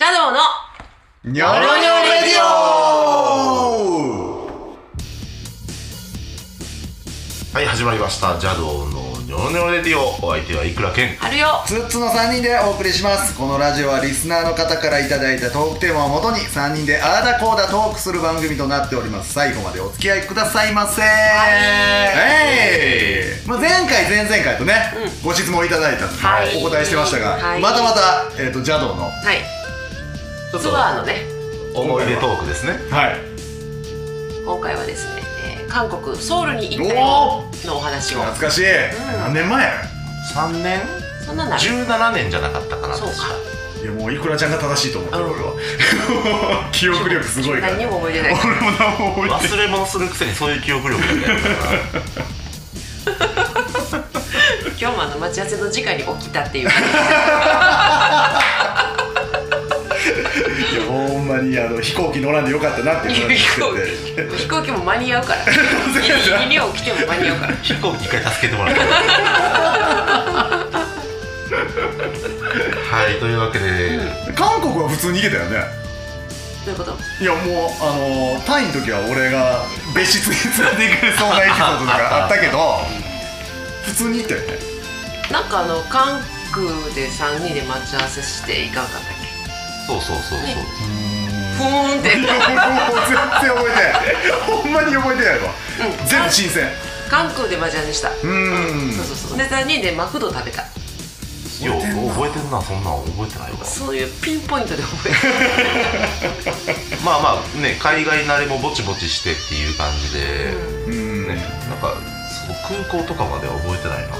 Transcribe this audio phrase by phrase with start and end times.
[0.00, 0.38] シャドウの
[1.24, 2.46] ニョロニョレディオ。
[7.52, 8.40] はい、始まりました。
[8.40, 10.00] ジャドーのニョロニョロレディオ。
[10.26, 11.16] お相手はいくらけん。
[11.16, 13.36] 春よツッツの3人でお送りします。
[13.36, 19.34] このラジオはリスナーの方からいただいたトークテーマをもとに3人でああだこうだトークする番組となっております。
[19.34, 21.02] 最後までお付き合いくださいませ。
[21.02, 21.12] はい、
[23.46, 26.56] まあ、前回前々回とね、ご質問いただいたんで、はい。
[26.56, 27.60] お答えしてましたが、はい。
[27.60, 29.59] またまた、えー、と邪道のははい
[30.58, 31.22] ツアーのね。
[31.74, 32.72] 思い出トークですね。
[32.72, 34.44] い。
[34.44, 36.94] 今回はですね、えー韓国ソウルに行った
[37.68, 38.22] のお話を。
[38.22, 38.66] 懐かしい、ん。
[39.18, 39.70] 何年前
[40.34, 40.80] ？3年？
[41.24, 42.94] そんななる ?17 年じゃなかったかな。
[42.96, 43.14] そうか。
[43.14, 43.50] 確
[43.82, 45.32] いやもういくらちゃんが正しいと思ってる、うん。
[45.32, 45.52] 俺は。
[46.72, 47.72] 記憶力すごいから。
[47.74, 48.34] 何にも覚えてない。
[48.34, 49.40] 俺も何も覚えてない。
[49.40, 51.20] 忘れ物するくせにそういう記憶力だね。
[54.80, 56.68] 今日もあの待ち合わせの時間に起きたっていう
[61.50, 64.30] にあの飛行機乗らんでよかったなっていう話飛行してて。
[64.36, 65.44] 機飛行機も間に合うから。
[65.44, 67.56] ギリギリには起きても間に合うから。
[67.56, 68.80] 飛行機一回助けてもらった。
[72.90, 73.98] はい、というわけで、
[74.34, 75.64] 韓国は普通に行けたよね。
[76.64, 76.96] どういうこと？
[77.20, 77.96] いやもうあ
[78.36, 82.80] のタイの時は俺が別室に連れて行かれそうなエピソードとかあったけど
[83.86, 84.58] 普通に行ったよね。
[85.30, 86.20] なんかあの韓
[86.52, 89.02] 国で3人で待ち合わせして行かんかったっ
[89.86, 90.46] そうそうそうそう。
[90.46, 90.56] ね
[91.60, 92.16] けふーんって。
[92.16, 94.32] もう全然覚えてない。
[94.46, 95.52] ほんまに覚えてないわ、
[96.00, 96.06] うん。
[96.06, 96.68] 全部新鮮。
[97.10, 98.10] 韓国で待ち合わせした。
[98.10, 98.92] うーん。
[98.92, 99.38] そうそうそう。
[99.38, 100.64] で3人でマクド食べた。
[101.60, 103.64] よう覚えてるな、そんなん覚えてないわ。
[103.64, 106.74] そういうピンポイントで覚えてる。
[107.04, 110.24] まあまあね、海外慣れもぼちぼちしてっていう感じで、
[110.86, 111.28] うーん。
[111.28, 111.34] ね、
[111.68, 111.94] なんか
[112.46, 112.56] そう
[112.88, 114.16] 空港とかまでは覚えてないな。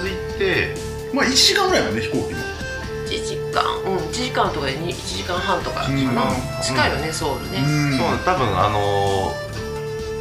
[0.00, 0.74] 着いて、
[1.12, 2.49] まあ1時間ぐらいまでね飛行機も
[3.10, 3.62] 1時間。
[3.84, 3.96] うん。
[3.98, 6.62] 1時間とかで1時間半とかかな、うん。
[6.62, 7.98] 近いよねソウルね、うん。
[7.98, 9.50] そう多分あのー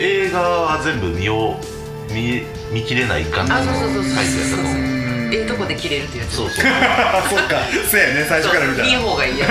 [0.01, 4.14] 映画は全部見よう見見切れない感じのあそうそうそうそう。
[4.15, 4.73] サイズやったと思う。
[4.73, 5.33] うん。
[5.33, 6.37] ええとこで切れるってやつ。
[6.37, 6.65] そうそう。
[6.65, 7.59] あ そっか。
[7.91, 9.45] そうやね最初から見たいいら方がいいや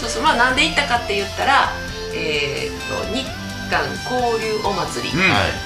[0.00, 0.22] そうそう。
[0.22, 1.72] まあなんで行ったかって言ったら
[2.14, 3.26] えー、っと日
[3.70, 5.12] 韓交流お祭りっ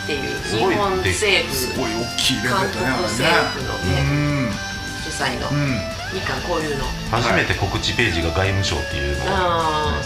[0.06, 0.74] ていうすごい。
[0.74, 4.71] 日本政府すごい大きいイベント韓国政府のね、うん
[5.12, 5.48] 主催の。
[5.48, 5.76] うん。
[6.16, 6.84] 日韓交流の。
[7.10, 9.28] 初めて告知ページが外務省っていうのを。
[9.28, 10.02] ああ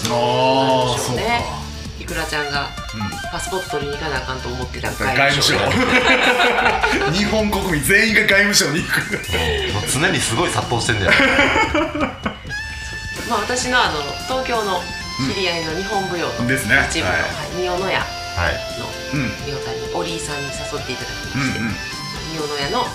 [0.99, 1.45] そそうね。
[1.99, 3.31] いくらちゃんがうん。
[3.31, 5.55] パスポート取りに行かなあかんと思ってた外務省。
[7.15, 9.21] 日本国民全員が外務省に行く。
[9.93, 11.13] 常にすごい殺到してんだよ
[13.29, 14.81] まあ私のあの東京の
[15.35, 16.87] 知り合いの日本舞踊のですね。
[16.91, 18.55] 一部の、はいはい、仁王の屋はい。
[18.79, 19.33] のうん。
[19.47, 21.59] 仁王さんにおりいさんに誘っていただきうんまして、
[22.35, 22.87] 仁王の屋の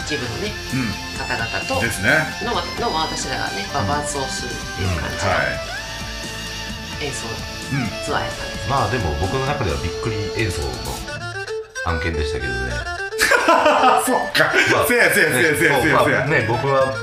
[0.00, 0.92] 一部のねうん。
[1.20, 2.24] 方々とうんですね。
[2.44, 5.72] のの私らがね、まあ、伴奏するっていう感じのは
[7.02, 8.04] 演奏いうん。
[8.04, 10.68] ツアーやったんです、まあでも僕の中ではびっくり演奏の
[11.84, 13.02] 案件でしたけどね。
[13.48, 14.52] あ そっか。
[14.72, 16.18] まあせやせやせやせやせやせや。
[16.20, 16.94] まあね僕は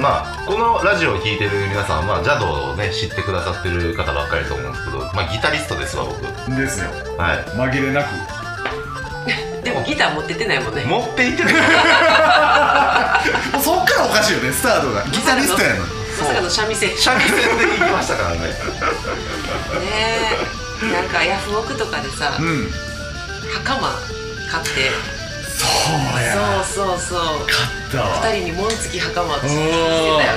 [0.00, 6.20] まあこのラジオを聞いてる皆さんは、まあ、ジャドをね知ってくださってる方ばっかりだと思うんですけど、まあ、ギタリストですわ僕。
[6.56, 6.90] ですよ。
[7.18, 7.38] はい。
[7.56, 8.06] 紛れなく。
[8.12, 8.39] で
[9.80, 10.84] もギター持ってってないもんね。
[10.84, 11.48] 持っていってる。
[11.50, 11.64] のも
[13.58, 15.04] うそっからおかしいよねスタートが。
[15.08, 15.90] ギタリストやのに。
[16.20, 16.90] まさかの三味線。
[16.90, 18.38] ね三味線で行きましたからね。
[19.82, 20.92] え。
[20.92, 22.70] なんかヤフオクとかでさ、うん。
[23.64, 23.80] 袴
[24.50, 24.90] 買って。
[25.60, 25.66] そ
[26.16, 27.46] うやそうそうそう。
[27.46, 27.54] 買
[27.88, 28.20] ったわ。
[28.32, 29.60] 二人に紋付き袴をしてたよ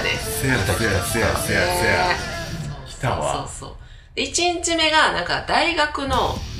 [0.03, 0.09] ね。
[0.41, 1.61] せやせやせやせやせや。
[2.09, 2.15] ね
[2.87, 3.47] 来たわ。
[3.49, 3.69] そうそう。
[3.69, 3.83] そう
[4.15, 6.52] で1日目がなんか大学のなんか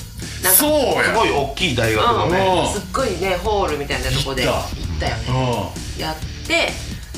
[0.55, 1.05] そうや。
[1.05, 2.81] すごい大きい大学のね、うん。
[2.81, 4.63] すっごいねホールみたいなとこで行行っ
[4.97, 5.71] ったよね。
[5.97, 6.01] うん。
[6.01, 6.15] やっ
[6.47, 6.71] て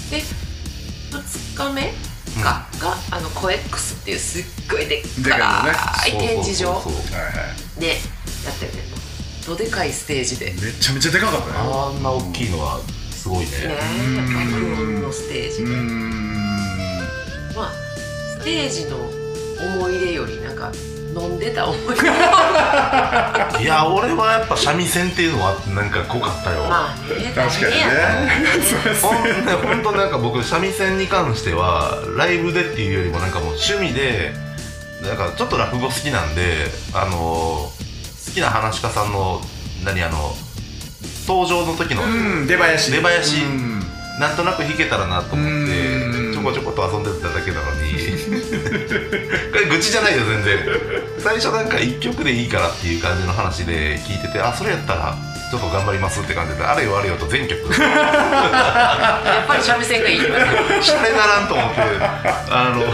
[0.09, 0.23] で
[1.11, 1.93] 2日目
[2.43, 6.81] か、があのコエックスっていうすっごいでっでかかい展示場
[7.79, 7.93] でや
[8.51, 8.79] ってるね。
[9.45, 10.47] どでかいステージで。
[10.47, 12.79] ねめちゃめちゃでかかったよあんな大きいのは
[13.11, 13.47] すごいね。
[13.61, 13.79] え
[14.33, 15.71] 爆音のステージで。
[15.71, 16.99] ん。
[17.55, 17.71] まあ
[18.39, 18.97] ステージの
[19.77, 20.71] 思い出よりなんか
[21.15, 27.81] 飲んでた思い出いや俺はやっぱ三味線っていうのはなんか濃かったよ、まあね確かにね。
[29.01, 34.33] ほんねほんとなんか僕三味線に関してはライブでっていうよりもなんかもう趣味で
[35.03, 37.85] なんかちょっと落語好きなんであのー
[38.25, 39.39] 好きな話し家さんの
[39.85, 40.33] 何あの
[41.27, 42.91] 登場の時の、うん出囃子。
[42.91, 43.79] 出囃子うん。
[44.19, 45.65] なんとなく弾けたらなと思っうん。
[45.65, 47.93] てちょこちょこと遊んでただけなのに。
[49.53, 50.57] これ愚痴じゃないよ全然
[51.25, 55.17] 最初なんか1曲でいいからっていう感じの話で聞いててあそれやったら
[55.49, 57.65] ちちょっと頑張りますって感じであれよあれよと全曲。
[57.81, 60.45] やっぱり三味線がいいよね。
[60.81, 61.81] シャレならんと思って
[62.51, 62.85] あの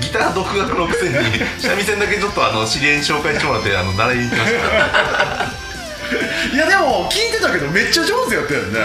[0.00, 1.14] ギター独学のくせに
[1.58, 4.58] 三味線だけちょっとあの知り合いに紹介してもらってあの習いに行きました。
[6.52, 8.80] いやでも聞いてたけどめっちゃ上手やったよね、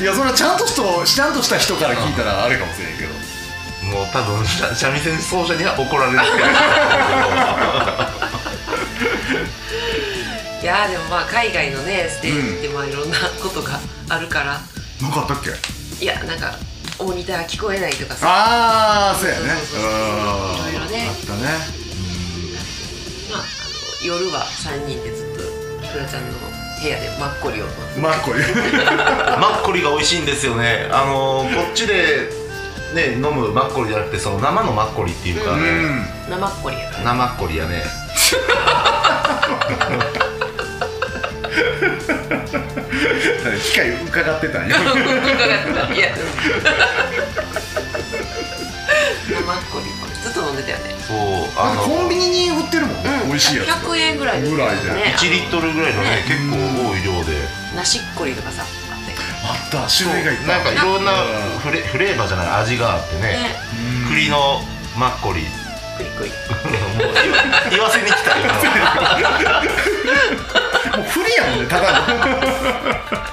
[0.00, 3.16] いやそれはちゃんとしたちゃんとした人から聞いたらあれかもしれんけど。
[3.86, 6.32] もう多分三三味線奏者には怒られるけど
[10.62, 13.78] いやーでもまあ海外のねステージってまあいろんなことが
[14.08, 14.60] あるから、
[15.02, 15.50] なんかあったっけ？
[16.04, 16.54] いやなんか
[16.98, 18.26] モニター聞こえないとかさ。
[18.28, 19.46] ああそうやね。
[19.46, 19.46] い
[20.74, 21.08] ろいろね。
[21.08, 21.42] あったね。
[23.30, 25.42] まあ、あの夜は3人でずっと
[25.84, 26.38] いくらちゃんの
[26.82, 27.66] 部屋でマッコリを
[28.00, 28.40] マッコリ。
[29.40, 30.88] マッコリが美味しいんですよね。
[30.90, 32.30] あのこっちで
[32.94, 36.04] ね飲むマッコリじゃなくてその生のマッコリっていうかうね、ん。
[36.30, 37.04] 生マッコリやから。
[37.04, 37.82] 生マッコリやね。
[43.62, 44.96] 機械伺ってたんや伺っ
[45.88, 46.14] たいや。
[49.28, 49.84] 生マッコリ
[50.22, 50.94] ずっと飲んでたよね。
[51.06, 51.16] そう
[51.56, 53.28] あのコンビニに売ってるもんね、うん。
[53.28, 54.50] 美味しいやつ100円ぐらいで。
[54.50, 54.90] ぐらいで。
[54.90, 56.24] ね1リットルぐらいのねね。
[56.26, 56.56] 結構
[56.90, 57.36] 多い量で。
[57.76, 58.64] 梨っこりとかさ
[59.66, 60.46] あってあった種類がいっぱい。
[60.46, 61.16] なんかいろんなう
[61.56, 63.22] んフレフレーバーじゃない味があってね。
[63.22, 63.54] ね。
[64.04, 64.62] うん栗の
[64.98, 65.42] マッコリ。
[65.96, 66.30] クリクリ。
[66.30, 66.36] も
[67.10, 67.14] う
[67.70, 68.44] 言わせに来たよ。
[70.96, 71.96] もう不利やもんねただの。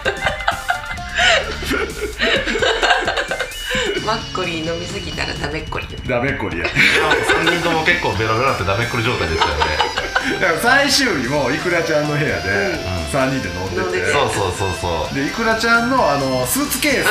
[4.05, 5.87] マッコリ飲みすぎたらダメっこり。
[6.07, 6.65] ダメっこりや。
[6.65, 9.61] 3人とも結構ベロベロなってダメっこり状態でしたよね。
[10.39, 12.49] だから最終日もいくらちゃんの部屋で
[13.11, 13.92] 3人で飲んでて、飲んでて
[14.29, 15.15] そうそうそうそう。
[15.15, 17.07] でいくらちゃんのあのスーツケース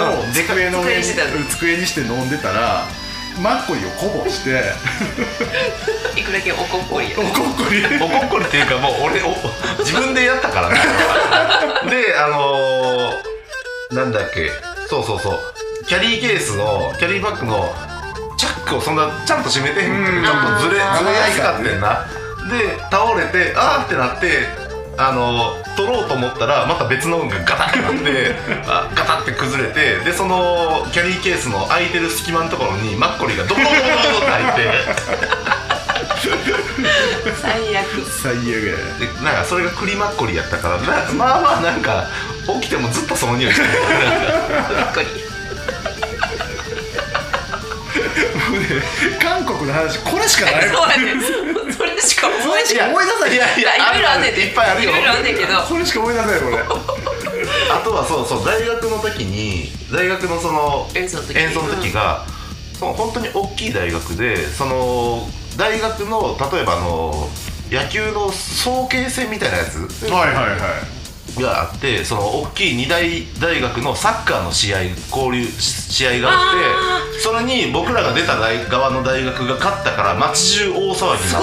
[0.00, 2.84] を机の上に机にしてたの机にして飲んでたら
[3.40, 4.62] マッコリをこぼして。
[6.16, 7.18] いくらけおこっこりや。
[7.18, 7.84] おこっこり。
[8.00, 9.34] おこっこりっていうかもう俺お
[9.78, 10.76] 自分でやったからね。
[11.90, 14.50] であのー、なんだっけ。
[14.88, 15.84] そうそうそう。
[15.86, 17.74] キャリーケースのキャリーバッグの
[18.36, 20.24] チャックをそんなちゃんと閉めてへんうん。
[20.24, 22.06] ちょっとずれずれやすかってんな。
[22.48, 24.63] で倒れてあーってなって
[24.96, 28.36] あのー取ろうと思ったらまた別の運がガタッてなって
[28.68, 34.70] あガタッて崩れてでそのキャリーケースの空いてる隙間のところにマッコリがドコドコドコドコって入って。
[37.42, 37.86] 最悪。
[38.22, 38.52] 最悪や
[38.98, 42.06] でなんかそれが栗マッコリやったからなまあまあなんか
[42.60, 43.68] 起きてもずっとその匂いしてる。
[44.76, 45.06] マッコリ。
[49.20, 50.76] 韓国の話これしかないもん。
[50.76, 51.53] そうやねそ
[51.94, 53.34] れしか思い出さない。
[53.34, 54.90] いやいやいろいろあんねんていっぱいあるよ。
[54.90, 55.62] いろいろあんねんけど。
[55.62, 56.58] これしか思い出せないこれ。
[56.58, 61.38] あとはそうそう大学の時に大学のその演奏の時。
[61.38, 62.26] 演奏の時が、
[62.78, 67.28] その本当に大きい大学でその大学の例えばあの
[67.70, 69.78] 野球の早慶戦みたいなやつ。
[70.04, 71.03] はいはいはい
[71.40, 76.54] があってその大きい二大大学のサッカーの試合交流試合があ
[77.12, 81.42] ってそれに僕らが出た大側の大学が勝ったから街中大騒ぎになっ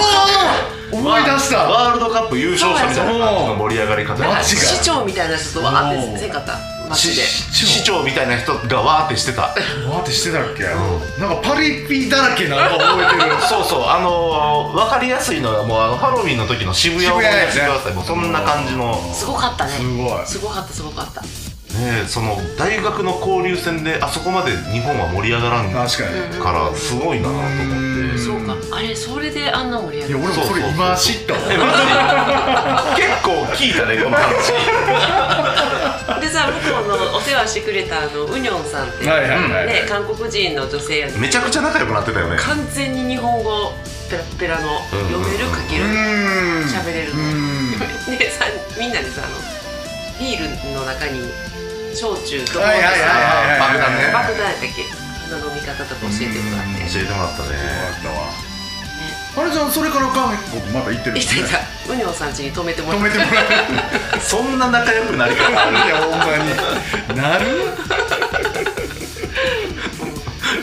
[0.75, 1.69] て思い出した。
[1.69, 4.19] ワールドカップ優勝したみたいな感じの盛り上がり方。
[4.19, 4.61] なんかマジか。
[4.61, 6.57] 市長みたいな人とわーってせんかった
[6.89, 7.21] 街で。
[7.21, 9.43] 市市長みたいな人がわーってしてた。
[9.43, 13.31] わーってしてたっけ、なんかパリピだらけなの覚えてる。
[13.47, 13.87] そうそう。
[13.87, 18.99] あのー、分かりやすいのはもうあのハロウィンの時の渋谷を思い出してください、もうそんな感じの。
[19.13, 19.71] すごかったね。
[19.71, 20.25] すごい。
[20.25, 21.21] すごかったすごかった
[21.79, 27.53] ねえその大学の交流戦であそこまで日本は盛り上がらんか確かに、らすごいなと思って。
[27.55, 28.55] うんそうか。
[28.75, 31.47] あれそれであんな盛り上いやがる俺もそれ今知った結
[33.23, 34.51] 構聞いたねこの話。
[36.21, 42.37] でさ向こうのお世話してくれたあのウニョンさんって、はいはいはい、ね韓国人の女性やめちゃくちゃ仲良くなってたよね。
[42.37, 43.71] 完全に日本語
[44.09, 45.89] ペラッペラのうん読める書けうる
[46.67, 48.17] 喋れるうーん。
[48.17, 48.45] で さ
[48.77, 49.35] みんなでさあの
[50.19, 51.31] ビールの中に
[51.95, 53.07] 焼酎とはいはいはいはい
[53.51, 53.59] はい。
[53.59, 54.11] 爆弾ね。
[54.13, 56.83] 爆弾やったっけあの飲み方とか教えてもらって。
[56.91, 57.49] 教えてもらったね。
[57.55, 58.15] あったわ。
[59.33, 61.47] あれじゃんそれから韓国また行ってるんですね。
[62.13, 63.07] さん家に泊めてもらって。
[63.07, 63.41] 止めてもら
[64.17, 66.25] うそんな仲良くなり方あるいやほんま
[67.15, 67.17] に。
[67.21, 67.45] なる？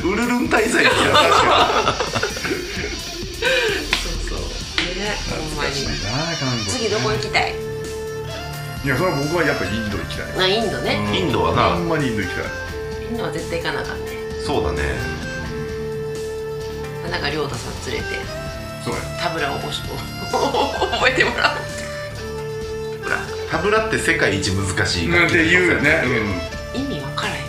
[0.05, 1.95] ウルルン滞在や確か
[3.95, 4.39] そうそう。
[4.99, 5.71] ねほんまに。
[6.69, 7.68] 次どこ行きたい？
[8.85, 10.37] いやそれは僕はやっぱインド行きたい。
[10.37, 11.75] なインドね、インドはな。
[11.77, 12.45] ほんまにインド行きたい。
[13.11, 14.13] インドは絶対行かなあかんね。
[14.47, 14.79] そうだね。
[17.11, 18.17] なんか亮太さん連れて。
[18.85, 19.01] そうや。
[19.21, 21.57] タブラを 覚えてもらう。
[23.51, 26.03] タブラって世界一難しいうんって言うよね、
[26.75, 27.43] 意味わからへん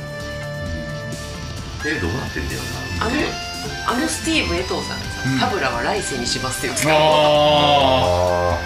[1.86, 2.62] えどうなってんだよ
[3.01, 3.12] あの
[3.98, 5.39] あのスティーブ・エトーさんがさ、うん。
[5.39, 6.93] タブラは来世にしますって言ってた。
[6.93, 6.95] あ
[8.53, 8.57] あ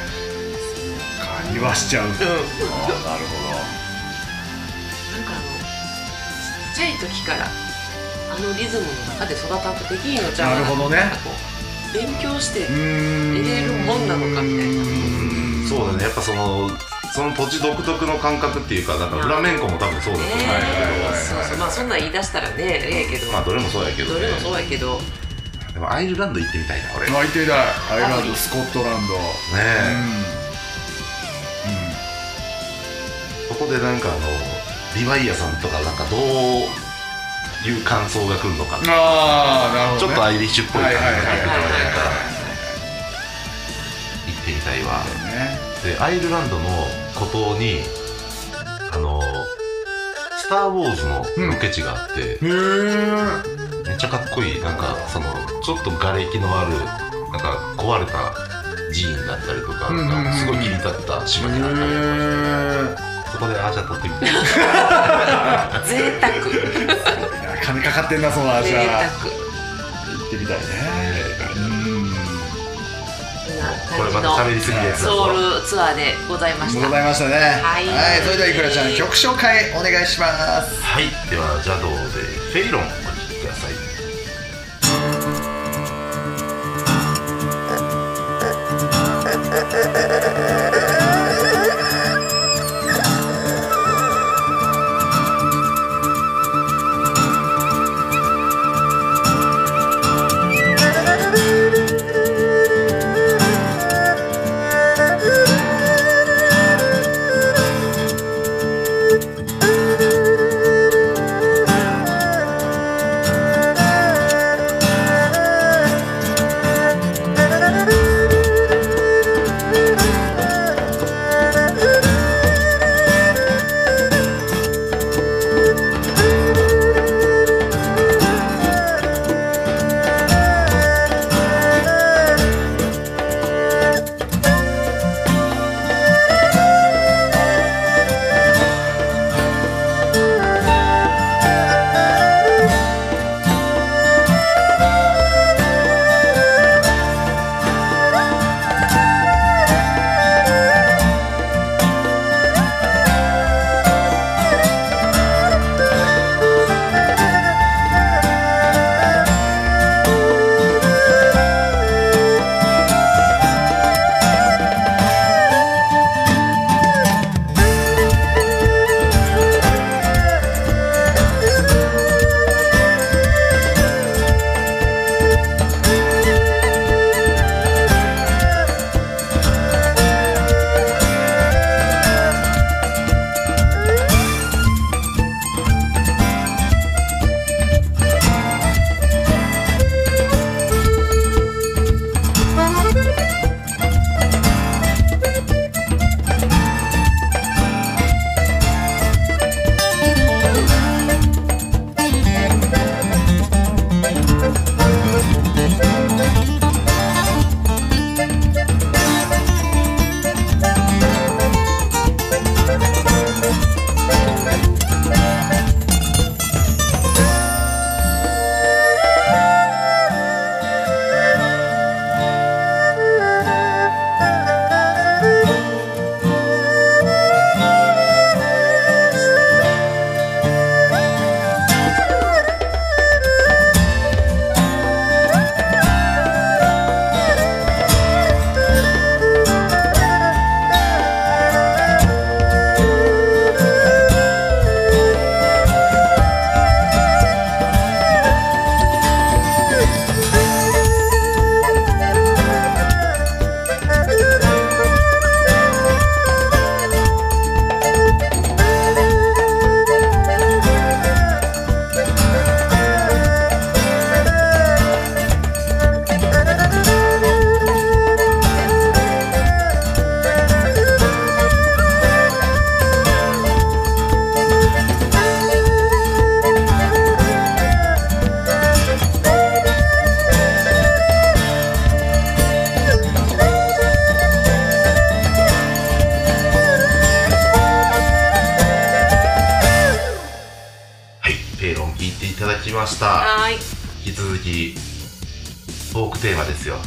[1.64, 2.08] わしちゃう。
[2.08, 2.40] あーなるうん
[2.70, 2.84] ほ
[5.14, 5.42] なんかあの
[6.74, 10.60] ちっちゃい時からあのリズムの中で育たんとできんのちゃうな。
[10.60, 11.12] るほどね。
[11.94, 14.86] 勉強して入れるもんなのかみたいなう
[15.64, 16.04] んそうだね。
[16.06, 16.70] やっぱその
[17.14, 20.36] その土地独特の感覚っていうかなんかフラメンコも多分そうだと思う。
[20.36, 20.66] んだけ
[21.14, 21.58] ど、そうそう。
[21.58, 25.00] まあそんなん言い出したらねええけど、まあどれもそうやけど、ね、どれもそうやけど。
[25.74, 27.06] でもアイルランド行ってみたいな俺。
[27.12, 27.58] 行ってみたい。
[27.92, 29.14] アイルランドスコットランド。
[29.56, 30.33] え、う
[33.54, 34.20] そこでなんかあの
[34.96, 36.20] リヴァイアさんとかなんかどう
[37.68, 38.78] いう感想が来るのか。
[38.78, 41.54] ん、ああなるほど、ね、ちょっとアイリッシュっぽい感じがはいはいはいはいはい。
[44.32, 45.04] 行ってみたいわ。
[45.30, 45.60] ね。
[45.84, 46.66] でアイルランドの
[47.16, 47.82] 孤島に
[48.92, 49.22] あの
[50.38, 52.48] 「スター・ウォーズ」のロケ地があって、へえ
[53.88, 54.62] めっちゃかっこいい。
[54.62, 55.26] なんかその
[55.62, 56.72] ちょっと瓦礫のある
[57.32, 58.34] なんか壊れた
[58.94, 60.26] 寺院だったりとか,、うんうんうん。
[60.26, 63.13] うんすごい切り立った島にあったりとか
[63.44, 64.30] こでアーシャ撮ってみたい
[65.86, 66.34] 贅沢。
[66.34, 69.32] え金かかってんなその味贅は沢。
[69.32, 70.64] 行ってみたいね。
[71.56, 72.14] うん
[73.60, 76.86] なこれまた喋りすぎるやつだぞソウルツアーでございました。
[76.86, 77.36] ございましたね。
[77.62, 77.86] はい。
[78.24, 80.82] それではいくらちゃん曲紹介お願いします。
[80.82, 82.84] はいでは邪道でフェイロン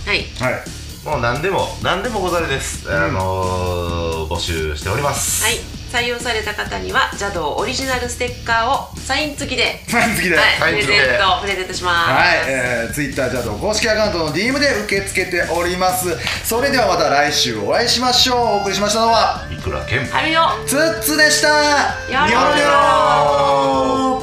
[0.04, 1.06] はーい。
[1.06, 5.44] もう何でも何でもござれです、あのー募集しております。
[5.44, 5.76] はい。
[5.92, 9.82] 採用された方には邪道オリジナルステッカーをサイン付きで。
[9.86, 10.36] サイン付きで。
[10.36, 11.02] はい、サイン付きで。
[11.04, 12.10] プレゼントプレゼントします。
[12.10, 16.08] はい、えー、Twitter ジャド公式アカウントの DM で受け付けております。
[16.44, 18.38] それではまた来週お会いしましょう。
[18.38, 21.48] お送りしましたのはいくらけんはるよツッツでした。
[21.48, 21.54] よ
[22.20, 24.15] ろニョロニョロ